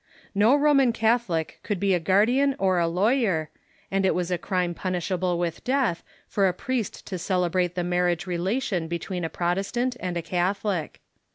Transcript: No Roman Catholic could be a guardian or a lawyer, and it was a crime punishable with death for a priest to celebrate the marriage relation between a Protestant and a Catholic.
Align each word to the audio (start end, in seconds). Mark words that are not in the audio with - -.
No 0.33 0.55
Roman 0.55 0.91
Catholic 0.93 1.59
could 1.61 1.79
be 1.79 1.93
a 1.93 1.99
guardian 1.99 2.55
or 2.57 2.79
a 2.79 2.87
lawyer, 2.87 3.51
and 3.91 4.03
it 4.03 4.15
was 4.15 4.31
a 4.31 4.37
crime 4.39 4.73
punishable 4.73 5.37
with 5.37 5.63
death 5.63 6.01
for 6.27 6.47
a 6.47 6.53
priest 6.53 7.05
to 7.05 7.19
celebrate 7.19 7.75
the 7.75 7.83
marriage 7.83 8.25
relation 8.25 8.87
between 8.87 9.23
a 9.23 9.29
Protestant 9.29 9.95
and 9.99 10.17
a 10.17 10.23
Catholic. 10.23 11.01